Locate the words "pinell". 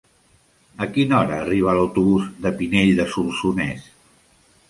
2.61-2.93